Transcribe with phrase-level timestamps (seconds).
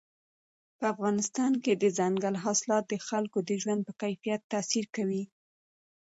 [0.77, 5.23] په افغانستان کې دځنګل حاصلات د خلکو د ژوند په کیفیت تاثیر کوي.